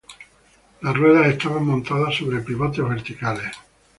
Las 0.81 0.97
ruedas 0.97 1.27
estaban 1.27 1.63
montadas 1.63 2.15
sobre 2.15 2.39
pivotes 2.39 2.83
verticales. 2.83 3.51